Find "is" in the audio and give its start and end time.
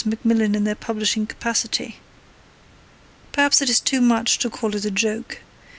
3.69-3.79